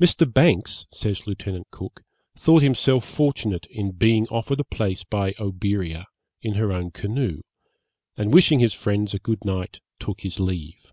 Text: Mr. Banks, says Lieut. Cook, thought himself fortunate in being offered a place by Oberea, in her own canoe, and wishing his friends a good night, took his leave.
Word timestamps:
Mr. 0.00 0.24
Banks, 0.32 0.86
says 0.90 1.26
Lieut. 1.26 1.42
Cook, 1.70 2.02
thought 2.34 2.62
himself 2.62 3.04
fortunate 3.04 3.66
in 3.66 3.90
being 3.90 4.26
offered 4.28 4.60
a 4.60 4.64
place 4.64 5.04
by 5.04 5.34
Oberea, 5.38 6.06
in 6.40 6.54
her 6.54 6.72
own 6.72 6.90
canoe, 6.90 7.42
and 8.16 8.32
wishing 8.32 8.60
his 8.60 8.72
friends 8.72 9.12
a 9.12 9.18
good 9.18 9.44
night, 9.44 9.80
took 10.00 10.22
his 10.22 10.40
leave. 10.40 10.90